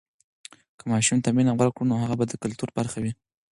[0.77, 3.13] که ماشوم ته مینه ورکړو، نو هغه به د کلتور برخه وي.